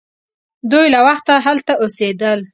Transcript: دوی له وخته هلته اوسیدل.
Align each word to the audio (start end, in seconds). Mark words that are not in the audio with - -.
دوی 0.71 0.87
له 0.93 0.99
وخته 1.07 1.33
هلته 1.45 1.73
اوسیدل. 1.83 2.39